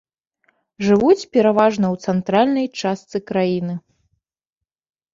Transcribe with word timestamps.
Жывуць 0.85 1.27
пераважна 1.37 1.85
ў 1.95 2.15
цэнтральнай 2.15 2.67
частцы 2.81 3.17
краіны. 3.31 3.81